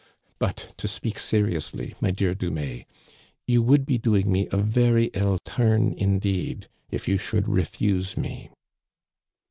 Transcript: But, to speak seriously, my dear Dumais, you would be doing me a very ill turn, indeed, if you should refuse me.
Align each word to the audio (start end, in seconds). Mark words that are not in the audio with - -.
But, 0.39 0.73
to 0.77 0.87
speak 0.87 1.19
seriously, 1.19 1.93
my 2.01 2.09
dear 2.09 2.33
Dumais, 2.33 2.85
you 3.45 3.61
would 3.61 3.85
be 3.85 3.99
doing 3.99 4.31
me 4.31 4.47
a 4.51 4.57
very 4.57 5.11
ill 5.13 5.37
turn, 5.45 5.93
indeed, 5.93 6.67
if 6.89 7.07
you 7.07 7.19
should 7.19 7.47
refuse 7.47 8.17
me. 8.17 8.49